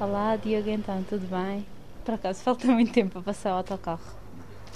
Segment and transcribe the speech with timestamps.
[0.00, 1.64] Olá, Diogo, então, tudo bem?
[2.04, 4.02] Por acaso, falta muito tempo para passar o autocarro.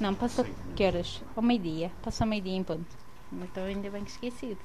[0.00, 1.20] Não, passa que horas?
[1.34, 1.90] Ao meio-dia.
[2.00, 2.86] Passa ao meio-dia em ponto.
[3.32, 4.60] Então, ainda bem que esquecido.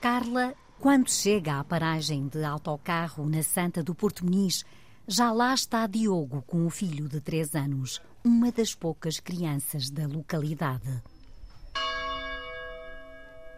[0.00, 4.64] Carla, quando chega à paragem de autocarro na Santa do Porto Muniz,
[5.06, 10.06] já lá está Diogo com o filho de 3 anos, uma das poucas crianças da
[10.06, 11.02] localidade.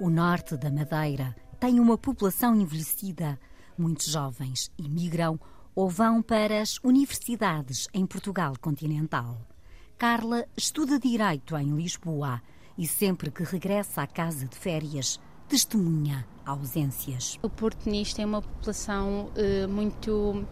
[0.01, 3.39] O norte da Madeira tem uma população envelhecida.
[3.81, 5.41] Muitos jovens imigram
[5.75, 9.39] ou vão para as universidades em Portugal continental.
[9.97, 12.43] Carla estuda Direito em Lisboa
[12.77, 17.39] e sempre que regressa à casa de férias, testemunha ausências.
[17.43, 20.45] O Porto Nis tem uma população uh, muito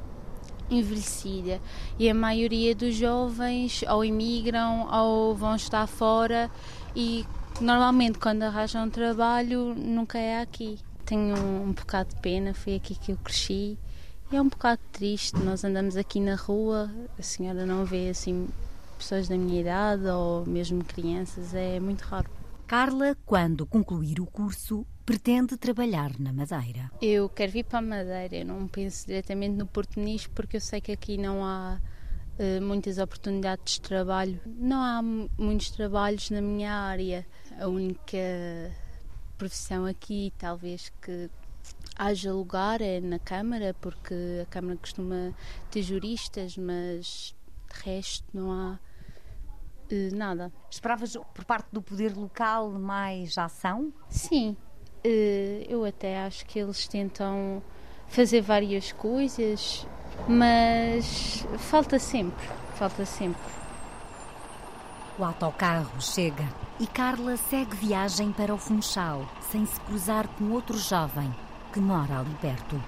[0.71, 1.61] envelhecida
[1.99, 6.51] e a maioria dos jovens ou imigram ou vão estar fora
[6.97, 7.27] e
[7.61, 10.79] Normalmente, quando arranjam trabalho, nunca é aqui.
[11.09, 13.79] Tenho um, bocado de pena, foi aqui que eu cresci.
[14.31, 18.47] E é um bocado triste, nós andamos aqui na rua, a senhora não vê assim
[18.99, 22.29] pessoas da minha idade ou mesmo crianças, é muito raro.
[22.67, 26.91] Carla, quando concluir o curso, pretende trabalhar na Madeira.
[27.01, 30.61] Eu quero vir para a Madeira, eu não penso diretamente no Porto Nis porque eu
[30.61, 31.81] sei que aqui não há
[32.39, 34.39] uh, muitas oportunidades de trabalho.
[34.45, 37.27] Não há muitos trabalhos na minha área
[37.59, 38.19] a única
[39.39, 41.31] profissão aqui, talvez que
[41.97, 45.33] haja lugar é na Câmara, porque a Câmara costuma
[45.71, 47.35] ter juristas, mas
[47.73, 48.79] de resto não há
[49.93, 50.53] uh, nada.
[50.71, 53.93] Esperavas por parte do poder local mais ação?
[54.09, 54.57] Sim,
[55.05, 57.63] uh, eu até acho que eles tentam
[58.09, 59.87] fazer várias coisas,
[60.27, 63.41] mas falta sempre, falta sempre.
[65.19, 70.79] O autocarro chega e Carla segue viagem para o Funchal, sem se cruzar com outro
[70.79, 71.35] jovem
[71.73, 72.81] que mora ali perto.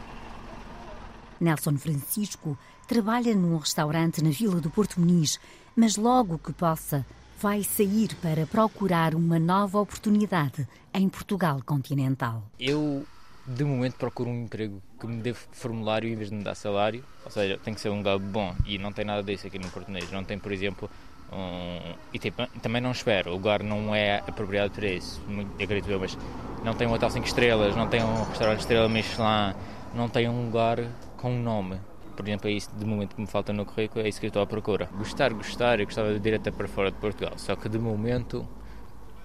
[1.40, 5.40] Nelson Francisco trabalha num restaurante na vila do Porto Muniz,
[5.74, 7.04] mas logo que possa,
[7.40, 12.44] vai sair para procurar uma nova oportunidade em Portugal continental.
[12.60, 13.04] Eu,
[13.46, 17.02] de momento, procuro um emprego que me dê formulário em vez de me dar salário,
[17.24, 19.68] ou seja, tem que ser um lugar bom e não tem nada disso aqui no
[19.70, 20.12] Porto Muniz.
[20.12, 20.88] Não tem, por exemplo,
[21.32, 25.20] um, e tipo, também não espero, o lugar não é apropriado para isso,
[25.62, 26.16] acredito eu, mas
[26.64, 29.54] não tem um hotel 5 estrelas, não tem um restaurante estrela Michelin,
[29.94, 30.78] não tem um lugar
[31.16, 31.78] com um nome.
[32.16, 34.28] Por exemplo, é isso de momento que me falta no currículo, é isso que eu
[34.28, 34.88] estou à procura.
[34.98, 38.46] Gostar, gostar, eu gostava de ir até para fora de Portugal, só que de momento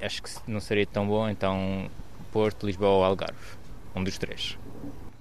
[0.02, 1.90] acho que não seria tão bom, então
[2.32, 3.58] Porto, Lisboa ou Algarve,
[3.96, 4.58] um dos três.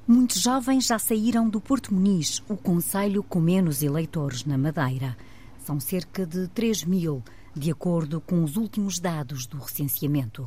[0.06, 5.16] Muitos jovens já saíram do Porto Muniz, o conselho com menos eleitores na Madeira.
[5.64, 7.22] São cerca de 3 mil,
[7.56, 10.46] de acordo com os últimos dados do recenseamento.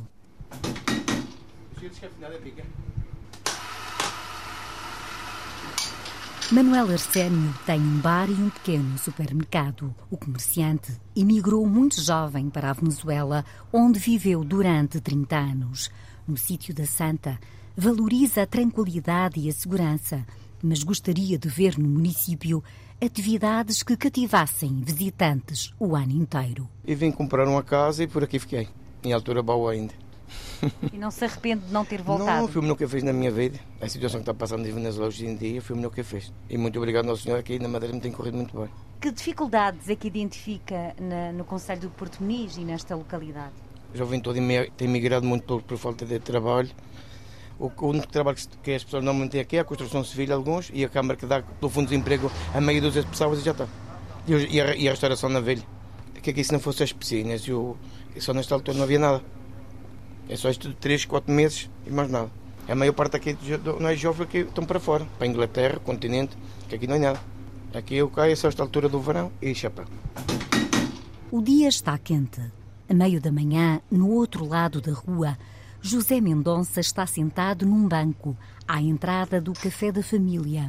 [6.52, 9.92] Manuel Arsénio tem um bar e um pequeno supermercado.
[10.08, 15.90] O comerciante emigrou muito jovem para a Venezuela, onde viveu durante 30 anos.
[16.28, 17.40] No sítio da Santa,
[17.76, 20.24] valoriza a tranquilidade e a segurança,
[20.62, 22.62] mas gostaria de ver no município
[23.00, 26.68] atividades que cativassem visitantes o ano inteiro.
[26.84, 28.68] E vim comprar uma casa e por aqui fiquei,
[29.04, 29.94] em altura boa ainda.
[30.92, 32.42] E não se arrepende de não ter voltado?
[32.42, 33.58] Não, foi o melhor que eu fiz na minha vida.
[33.80, 36.04] A situação que está passando em Venezuela hoje em dia foi o melhor que eu
[36.04, 36.32] fiz.
[36.50, 38.68] E muito obrigado ao senhor aqui na Madeira me tem corrido muito bem.
[39.00, 43.54] Que dificuldades é que identifica na, no Conselho do Porto Muniz e nesta localidade?
[43.94, 44.36] O jovem todo
[44.76, 46.68] tem migrado muito por, por falta de trabalho
[47.58, 50.84] o único trabalho que as pessoas normalmente têm aqui é a construção civil, alguns, e
[50.84, 53.50] a Câmara que dá pelo Fundo de Desemprego a meia dúzia de pessoas e já
[53.52, 53.66] está.
[54.26, 55.62] E a, e a restauração na velha.
[56.22, 57.76] Que aqui se não fosse as piscinas, eu,
[58.18, 59.22] só nesta altura não havia nada.
[60.28, 62.30] É só isto de 3, 4 meses e mais nada.
[62.68, 63.36] A maior parte aqui
[63.80, 66.36] não é jovem que estão para fora, para a Inglaterra, continente,
[66.68, 67.20] que aqui não é nada.
[67.74, 69.86] Aqui eu caio só esta altura do verão e chapéu.
[71.30, 72.40] O dia está quente.
[72.88, 75.36] A meio da manhã, no outro lado da rua,
[75.80, 80.66] José Mendonça está sentado num banco à entrada do Café da Família.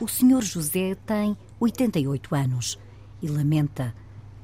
[0.00, 2.78] O senhor José tem 88 anos
[3.22, 3.94] e lamenta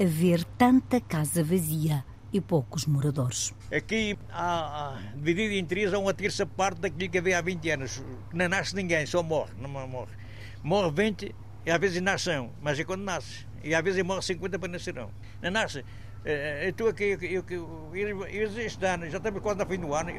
[0.01, 3.53] haver tanta casa vazia e poucos moradores.
[3.73, 8.03] Aqui, há, dividido em três, há uma terça parte daquilo que havia há 20 anos.
[8.33, 9.51] Não nasce ninguém, só morre.
[9.59, 10.13] Não morre.
[10.63, 13.45] Morre 20 e às vezes nascem, mas é quando nasce.
[13.63, 15.11] E às vezes morre 50 para nascerão.
[15.43, 15.85] Não nasce.
[16.29, 20.11] Eu estou aqui, eu, eu, eu, este ano, já estamos quase no fim do ano,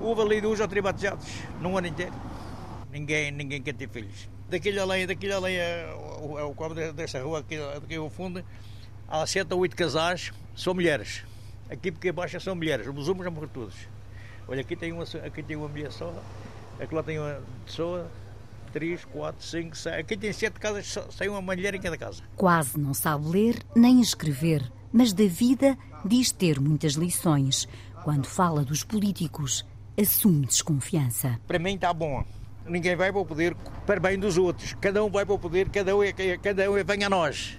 [0.00, 1.28] houve ali dois ou três batizados
[1.60, 2.12] num ano inteiro.
[2.90, 4.28] Ninguém, ninguém quer ter filhos.
[4.50, 5.56] Daquele além, daquele além,
[6.20, 8.44] o, o, o desta rua, aqui, aqui ao fundo,
[9.08, 11.22] há sete ou oito casais, são mulheres.
[11.70, 13.76] Aqui porque abaixo são mulheres, os homens já morreram todos.
[14.48, 16.12] Olha, aqui tem uma, aqui tem uma mulher só,
[16.80, 18.10] aqui lá tem uma pessoa,
[18.72, 20.00] três, quatro, cinco, seis.
[20.00, 22.24] Aqui tem sete casas, sai uma mulher em cada casa.
[22.34, 27.66] Quase não sabe ler nem escrever, mas da vida diz ter muitas lições.
[28.04, 29.66] Quando fala dos políticos,
[30.00, 31.40] assume desconfiança.
[31.48, 32.24] Para mim está bom.
[32.64, 34.72] Ninguém vai para o poder para bem dos outros.
[34.80, 37.58] Cada um vai para o poder, cada um, é, cada um é, vem a nós.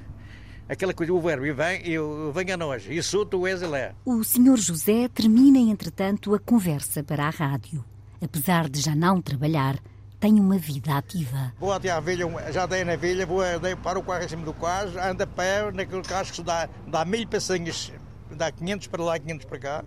[0.70, 2.88] Aquela coisa, o verbo, vem, eu, vem a nós.
[2.90, 3.94] E sou tu és é.
[4.06, 7.84] O senhor José termina, entretanto, a conversa para a rádio.
[8.22, 9.78] Apesar de já não trabalhar,
[10.20, 11.54] tem uma vida ativa.
[11.60, 13.42] Vou até à velha, já dei na velha, vou
[13.84, 17.06] para o carro em cima do carro, ando a pé naquele carro que dá, dá
[17.06, 17.92] mil passinhas,
[18.32, 19.86] dá 500 para lá, 500 para cá,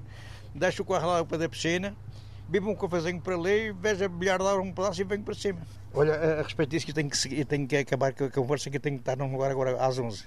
[0.55, 1.97] deixo o carro lá para da piscina,
[2.49, 5.61] bebo um cafezinho para ali, vejo a bilhar dar um pedaço e venho para cima.
[5.95, 8.71] Olha, a respeito disso, que eu tenho que, seguir, tenho que acabar com a conversa,
[8.71, 10.25] que eu tenho que estar num lugar agora às 11.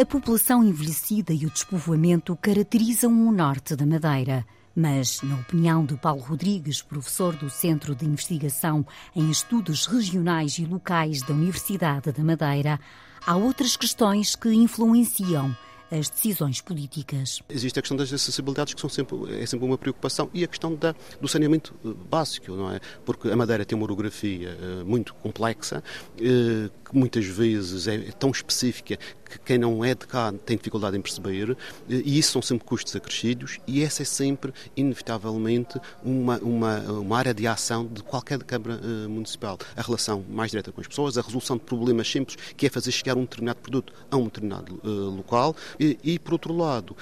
[0.00, 4.44] A população envelhecida e o despovoamento caracterizam o norte da Madeira.
[4.74, 10.64] Mas, na opinião de Paulo Rodrigues, professor do Centro de Investigação em Estudos Regionais e
[10.64, 12.80] Locais da Universidade da Madeira,
[13.26, 15.54] há outras questões que influenciam
[15.92, 17.42] as decisões políticas.
[17.50, 20.74] Existe a questão das acessibilidades, que são sempre, é sempre uma preocupação, e a questão
[20.74, 22.80] da, do saneamento eh, básico, não é?
[23.04, 25.84] Porque a Madeira tem uma orografia uh, muito complexa,
[26.14, 28.98] uh, que muitas vezes é tão específica
[29.32, 31.56] que quem não é de cá tem dificuldade em perceber,
[31.88, 37.34] e isso são sempre custos acrescidos, e essa é sempre, inevitavelmente, uma, uma, uma área
[37.34, 39.58] de ação de qualquer Câmara uh, Municipal.
[39.76, 42.92] A relação mais direta com as pessoas, a resolução de problemas simples, que é fazer
[42.92, 46.96] chegar um determinado produto a um determinado uh, local, e, e, por outro lado,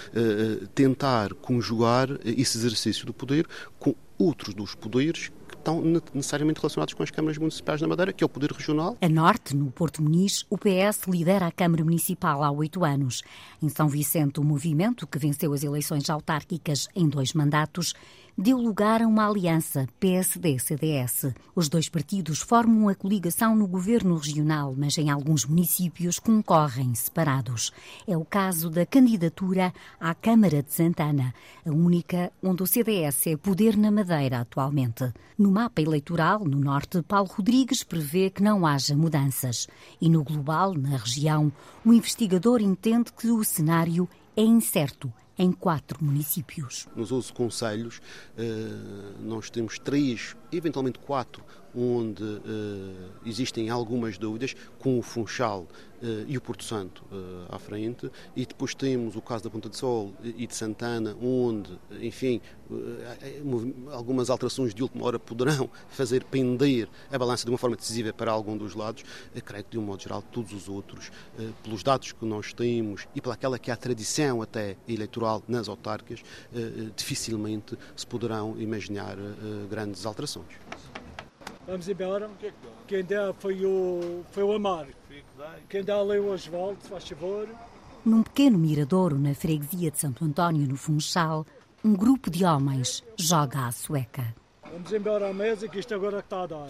[0.75, 3.47] tentar conjugar esse exercício do poder
[3.79, 5.31] com outros dos poderes
[5.61, 5.81] estão
[6.15, 8.97] necessariamente relacionados com as câmaras municipais na Madeira, que é o poder regional.
[9.01, 13.23] A norte, no Porto Muniz, o PS lidera a Câmara Municipal há oito anos.
[13.63, 17.95] Em São Vicente, o movimento, que venceu as eleições autárquicas em dois mandatos,
[18.37, 21.35] deu lugar a uma aliança PSD-CDS.
[21.55, 27.73] Os dois partidos formam a coligação no governo regional, mas em alguns municípios concorrem separados.
[28.07, 31.35] É o caso da candidatura à Câmara de Santana,
[31.65, 35.13] a única onde o CDS é poder na Madeira atualmente.
[35.37, 39.67] No mapa eleitoral, no norte, Paulo Rodrigues prevê que não haja mudanças.
[40.01, 41.53] E no global, na região,
[41.85, 46.87] o investigador entende que o cenário é incerto em quatro municípios.
[46.95, 48.03] Nos 11 conselhos,
[48.37, 48.45] eh,
[49.21, 51.43] nós temos três, eventualmente quatro,
[51.75, 55.61] onde uh, existem algumas dúvidas, com o Funchal
[56.03, 59.69] uh, e o Porto Santo uh, à frente, e depois temos o caso da Ponta
[59.69, 62.41] de Sol e de Santana, onde, enfim,
[63.93, 68.31] algumas alterações de última hora poderão fazer pender a balança de uma forma decisiva para
[68.31, 69.05] algum dos lados.
[69.35, 71.11] Eu creio que, de um modo geral, todos os outros,
[71.63, 76.23] pelos dados que nós temos e pelaquela que é a tradição até eleitoral nas autárquicas,
[76.97, 79.17] dificilmente se poderão imaginar
[79.69, 80.70] grandes alterações.
[81.71, 82.29] Vamos embora.
[82.89, 84.89] Quem dá foi o, foi o Amar.
[85.69, 87.49] Quem dá ali o Osvaldo, se faz favor.
[88.05, 91.47] Num pequeno miradouro na freguesia de Santo António, no Funchal,
[91.85, 94.35] um grupo de homens joga à sueca.
[94.69, 96.67] Vamos embora à mesa que isto agora está a dar.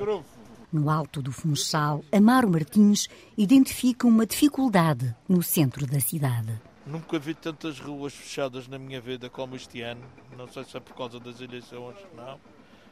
[0.70, 3.08] No alto do Funchal, Amaro Martins
[3.38, 6.60] identifica uma dificuldade no centro da cidade.
[6.86, 10.02] Nunca vi tantas ruas fechadas na minha vida como este ano.
[10.36, 12.38] Não sei se é por causa das eleições, não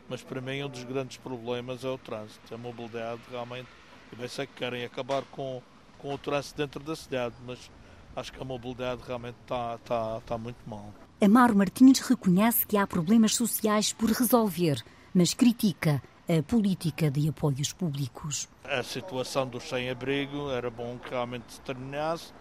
[0.09, 3.69] mas para mim um dos grandes problemas é o trânsito, a mobilidade realmente.
[4.11, 5.63] Eu bem sei que querem acabar com,
[5.99, 7.71] com o trânsito dentro da cidade, mas
[8.17, 10.93] acho que a mobilidade realmente está, está, está muito mal.
[11.21, 14.83] Amaro Martins reconhece que há problemas sociais por resolver,
[15.13, 18.49] mas critica a política de apoios públicos.
[18.65, 22.33] A situação dos sem-abrigo era bom que realmente se terminasse.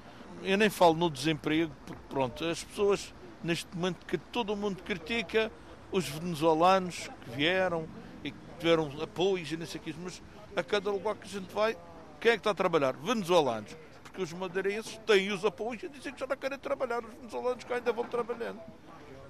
[0.44, 3.13] Eu nem falo no desemprego, porque pronto, as pessoas
[3.44, 5.51] neste momento que todo mundo critica,
[5.91, 7.88] os venezuelanos que vieram
[8.24, 10.22] e que tiveram apoios e não sei o que, mas
[10.56, 11.77] a cada lugar que a gente vai,
[12.20, 12.94] quem é que está a trabalhar?
[12.94, 13.75] Venezuelanos.
[14.03, 17.63] Porque os madeirenses têm os apoios e dizem que já não querem trabalhar, os venezuelanos
[17.63, 18.60] que ainda vão trabalhando.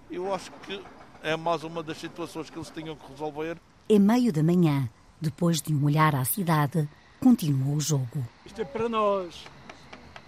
[0.09, 0.81] Eu acho que
[1.21, 3.57] é mais uma das situações que eles tinham que resolver.
[3.89, 6.87] É meio da manhã, depois de um olhar à cidade,
[7.19, 8.25] continua o jogo.
[8.45, 9.45] Isto é para nós.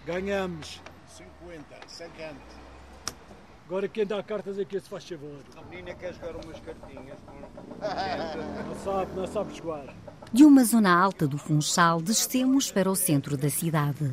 [0.04, 0.80] Ganhamos.
[1.08, 2.34] 50, 50.
[3.70, 5.38] Agora quem dá cartas aqui se faz favor.
[5.56, 7.18] A menina quer jogar umas cartinhas.
[8.66, 9.94] Não sabe, não sabe jogar.
[10.32, 14.12] De uma zona alta do Funchal, descemos para o centro da cidade.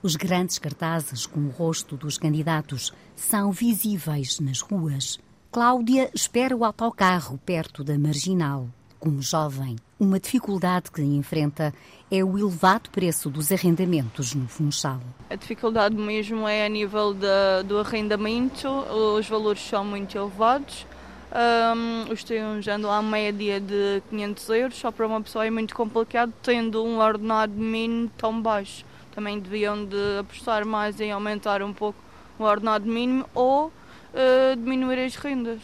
[0.00, 5.18] Os grandes cartazes com o rosto dos candidatos são visíveis nas ruas.
[5.50, 8.68] Cláudia espera o autocarro perto da marginal.
[8.98, 11.72] Como jovem, uma dificuldade que enfrenta
[12.10, 15.00] é o elevado preço dos arrendamentos no Funchal.
[15.30, 18.68] A dificuldade mesmo é a nível de, do arrendamento,
[19.16, 20.84] os valores são muito elevados.
[21.30, 25.74] Um, os triunfos andam à média de 500 euros, só para uma pessoa é muito
[25.74, 28.84] complicado, tendo um ordenado mínimo tão baixo.
[29.14, 31.98] Também deviam de apostar mais em aumentar um pouco
[32.38, 35.60] o ordenado mínimo ou uh, diminuir as rendas.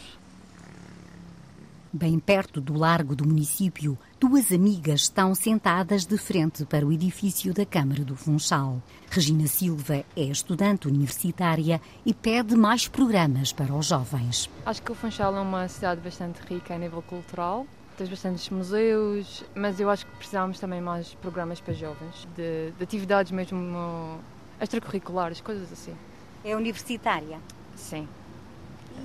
[1.97, 7.53] Bem perto do largo do município, duas amigas estão sentadas de frente para o edifício
[7.53, 8.81] da Câmara do Funchal.
[9.09, 14.49] Regina Silva é estudante universitária e pede mais programas para os jovens.
[14.65, 17.65] Acho que o Funchal é uma cidade bastante rica a nível cultural.
[17.97, 22.83] Tens bastantes museus, mas eu acho que precisamos também mais programas para jovens, de, de
[22.83, 24.19] atividades mesmo
[24.59, 25.95] extracurriculares, coisas assim.
[26.43, 27.39] É universitária?
[27.73, 28.05] Sim.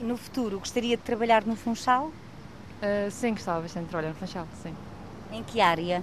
[0.02, 2.10] E no futuro gostaria de trabalhar no Funchal?
[2.80, 4.74] Uh, sim, gostava bastante de trabalhar no Funchal, sim.
[5.30, 6.02] Em que área?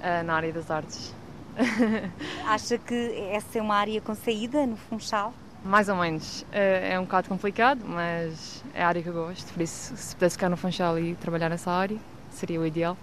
[0.00, 1.14] Uh, na área das artes.
[2.46, 2.94] Acha que
[3.30, 5.34] essa é uma área com saída no Funchal?
[5.64, 6.42] Mais ou menos.
[6.42, 9.52] Uh, é um bocado complicado, mas é a área que eu gosto.
[9.52, 11.98] Por isso, se pudesse ficar no Funchal e trabalhar nessa área,
[12.30, 12.96] seria o ideal.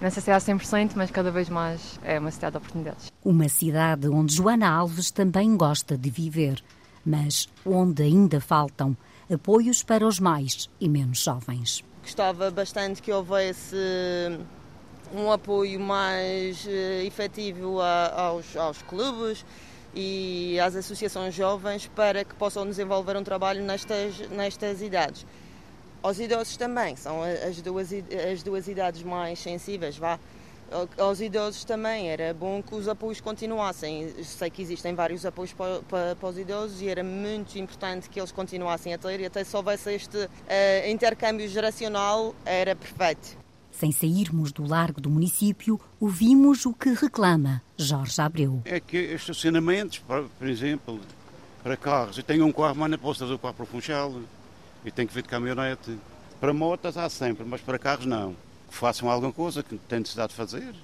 [0.00, 3.12] Não sei se é a 100%, mas cada vez mais é uma cidade de oportunidades.
[3.24, 6.62] Uma cidade onde Joana Alves também gosta de viver,
[7.04, 8.96] mas onde ainda faltam
[9.32, 11.84] apoios para os mais e menos jovens.
[12.02, 13.76] Gostava bastante que houvesse
[15.14, 19.44] um apoio mais uh, efetivo a, aos, aos clubes
[19.94, 25.26] e às associações jovens para que possam desenvolver um trabalho nestas, nestas idades.
[26.02, 27.90] Aos idosos também, são as duas,
[28.32, 30.18] as duas idades mais sensíveis, vá.
[30.98, 34.12] Aos idosos também era bom que os apoios continuassem.
[34.24, 38.18] Sei que existem vários apoios para, para, para, os idosos e era muito importante que
[38.18, 40.28] eles continuassem a ter e até se houvesse este uh,
[40.88, 43.36] intercâmbio geracional era perfeito.
[43.70, 48.62] Sem sairmos do largo do município, ouvimos o que reclama Jorge Abreu.
[48.64, 51.00] É que estacionamentos, por, exemplo,
[51.62, 54.20] para carros, eu tenho um carro, mas não posso trazer o carro para o Funchal
[54.84, 55.98] e tenho que vir de caminhonete.
[56.40, 58.36] Para motas há sempre, mas para carros não
[58.72, 60.74] que façam alguma coisa que têm necessidade de fazer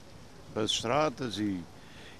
[0.52, 1.58] para as estradas e,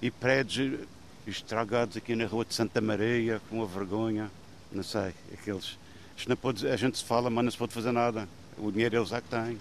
[0.01, 0.79] e prédios
[1.27, 4.31] estragados aqui na rua de Santa Maria, com uma vergonha,
[4.71, 5.77] não sei, aqueles.
[6.17, 8.27] Isto não pode, a gente se fala, mas não se pode fazer nada.
[8.57, 9.57] O dinheiro eles é que têm.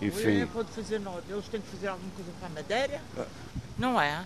[0.00, 0.40] Enfim.
[0.40, 1.22] Não pode fazer nada.
[1.28, 3.02] Eles têm que fazer alguma coisa para a Madeira.
[3.18, 3.26] Ah.
[3.76, 4.24] Não é?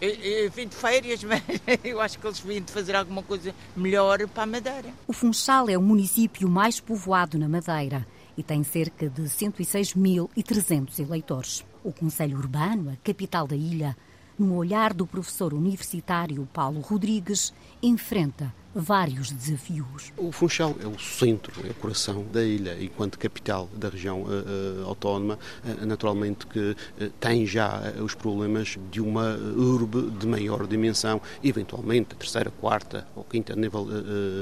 [0.00, 1.42] Eu, eu vim de férias, mas
[1.82, 4.94] eu acho que eles vêm de fazer alguma coisa melhor para a Madeira.
[5.08, 11.64] O Funchal é o município mais povoado na Madeira e tem cerca de 106.300 eleitores.
[11.84, 13.96] O Conselho Urbano, a capital da ilha,
[14.38, 20.12] no olhar do professor universitário Paulo Rodrigues, enfrenta vários desafios.
[20.16, 24.86] O Funchal é o centro, é o coração da ilha, enquanto capital da região uh,
[24.86, 26.76] autónoma, uh, naturalmente que uh,
[27.20, 33.24] tem já os problemas de uma urbe de maior dimensão, eventualmente a terceira, quarta ou
[33.24, 33.86] quinta a nível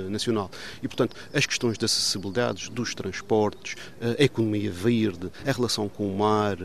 [0.08, 0.50] nacional.
[0.82, 3.76] E, portanto, as questões de acessibilidade, dos transportes,
[4.18, 6.56] a economia verde, a relação com o mar,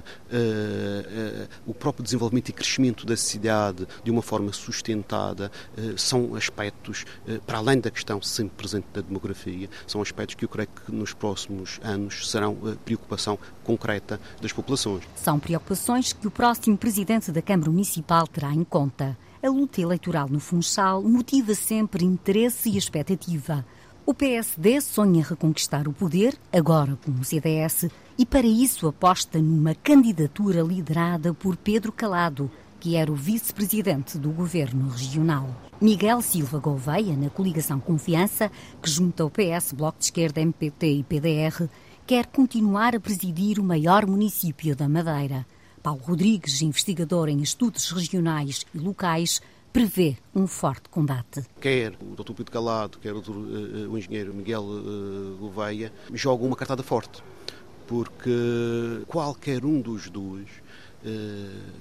[1.66, 5.52] o próprio desenvolvimento e crescimento da cidade de uma forma sustentada,
[5.98, 7.06] são aspectos
[7.46, 10.92] para para além da questão sempre presente da demografia, são aspectos que eu creio que
[10.92, 15.06] nos próximos anos serão a preocupação concreta das populações.
[15.16, 19.18] São preocupações que o próximo presidente da Câmara Municipal terá em conta.
[19.42, 23.66] A luta eleitoral no Funchal motiva sempre interesse e expectativa.
[24.06, 29.74] O PSD sonha reconquistar o poder, agora com o CDS, e para isso aposta numa
[29.74, 32.52] candidatura liderada por Pedro Calado,
[32.86, 35.50] que era o vice-presidente do governo regional.
[35.82, 41.04] Miguel Silva Gouveia, na coligação Confiança, que junta o PS, Bloco de Esquerda, MPT e
[41.04, 41.68] PDR,
[42.06, 45.48] quer continuar a presidir o maior município da Madeira.
[45.82, 49.42] Paulo Rodrigues, investigador em estudos regionais e locais,
[49.74, 51.44] prevê um forte combate.
[51.60, 52.34] Quer o Dr.
[52.34, 53.20] Pedro Calado, quer o.
[53.20, 57.24] Eh, o engenheiro Miguel uh, Gouveia, jogam uma cartada forte,
[57.88, 60.65] porque qualquer um dos dois eh,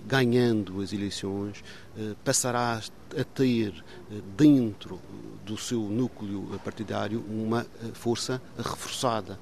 [0.07, 1.65] ganhando as eleições,
[1.97, 2.81] eh, passará
[3.19, 3.73] a ter
[4.11, 5.01] eh, dentro
[5.47, 9.39] do seu núcleo partidário uma força reforçada,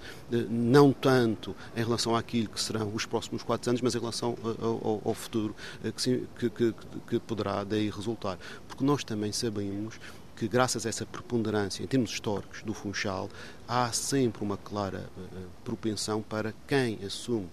[0.51, 5.01] não tanto em relação àquilo que serão os próximos quatro anos, mas em relação ao,
[5.05, 5.55] ao futuro
[5.97, 6.75] que, que,
[7.07, 8.37] que poderá daí resultar.
[8.67, 10.01] Porque nós também sabemos
[10.35, 13.31] que, graças a essa preponderância em termos históricos do Funchal,
[13.69, 15.09] há sempre uma clara
[15.63, 17.49] propensão para quem assume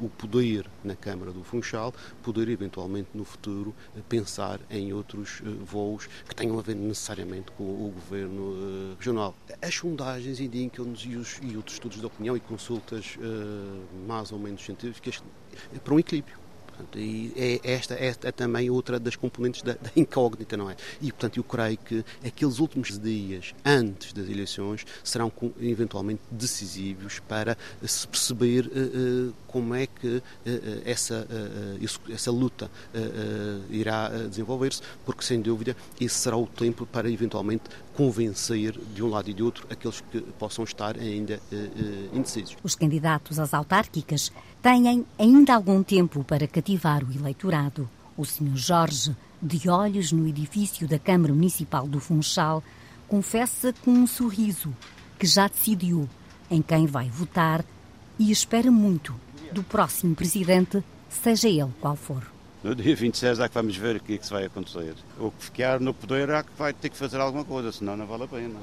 [0.00, 3.74] o poder na Câmara do Funchal, poder eventualmente no futuro
[4.08, 9.34] pensar em outros voos que tenham a ver necessariamente com o governo regional.
[9.62, 13.16] As sondagens indicam-nos e, os, e outros estudos de opinião e consultas
[14.06, 15.22] mais ou menos científicas
[15.82, 16.43] para um equilíbrio
[16.76, 20.76] Portanto, e é, esta, esta é também outra das componentes da, da, incógnita, não é?
[21.00, 27.56] E, portanto, eu creio que aqueles últimos dias antes das eleições serão eventualmente decisivos para
[27.84, 30.22] se perceber uh, como é que uh,
[30.84, 31.26] essa,
[32.10, 32.70] essa luta
[33.70, 37.64] irá desenvolver-se, porque, sem dúvida, esse será o tempo para eventualmente
[37.96, 41.40] convencer de um lado e de outro aqueles que possam estar ainda
[42.12, 42.56] indecisos.
[42.62, 47.88] Os candidatos às autárquicas têm ainda algum tempo para cativar o eleitorado.
[48.16, 48.56] O Sr.
[48.56, 52.62] Jorge, de olhos no edifício da Câmara Municipal do Funchal,
[53.06, 54.74] confessa com um sorriso
[55.18, 56.08] que já decidiu
[56.50, 57.64] em quem vai votar
[58.18, 59.14] e espera muito
[59.52, 62.33] do próximo presidente, seja ele qual for.
[62.64, 64.94] No dia 26 é que vamos ver o que, é que vai acontecer.
[65.18, 68.06] O que ficar no poder é que vai ter que fazer alguma coisa, senão não
[68.06, 68.58] vale a pena.